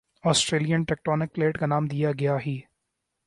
Australian 0.23 0.83
tectonic 0.83 1.33
plate 1.35 1.57
کا 1.57 1.65
نام 1.65 1.87
دیا 1.87 2.11
گیا 2.19 2.37
ہی 2.45 2.59